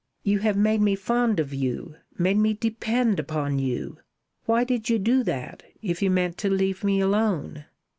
You 0.23 0.39
have 0.39 0.57
made 0.57 0.81
me 0.81 0.95
fond 0.95 1.39
of 1.39 1.53
you 1.53 1.95
made 2.17 2.37
me 2.37 2.55
depend 2.55 3.19
upon 3.19 3.59
you. 3.59 3.99
Why 4.45 4.63
did 4.63 4.89
you 4.89 4.97
do 4.97 5.23
that, 5.25 5.61
if 5.83 6.01
you 6.01 6.09
meant 6.09 6.39
to 6.39 6.49
leave 6.49 6.83
me 6.83 6.99
alone?" 6.99 7.65